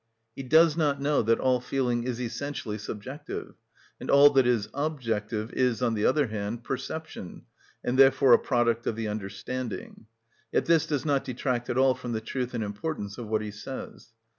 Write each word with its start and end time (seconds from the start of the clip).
He 0.35 0.41
does 0.41 0.75
not 0.75 0.99
know 0.99 1.21
that 1.21 1.39
all 1.39 1.61
feeling 1.61 2.05
is 2.05 2.19
essentially 2.19 2.79
subjective, 2.79 3.53
and 3.99 4.09
all 4.09 4.31
that 4.31 4.47
is 4.47 4.67
objective 4.73 5.53
is, 5.53 5.79
on 5.83 5.93
the 5.93 6.05
other 6.07 6.25
hand, 6.25 6.63
perception, 6.63 7.43
and 7.83 7.99
therefore 7.99 8.33
a 8.33 8.39
product 8.39 8.87
of 8.87 8.95
the 8.95 9.07
understanding. 9.07 10.07
Yet 10.51 10.65
this 10.65 10.87
does 10.87 11.05
not 11.05 11.23
detract 11.23 11.69
at 11.69 11.77
all 11.77 11.93
from 11.93 12.13
the 12.13 12.19
truth 12.21 12.55
and 12.55 12.63
importance 12.63 13.19
of 13.19 13.27
what 13.27 13.43
he 13.43 13.51
says. 13.51 14.11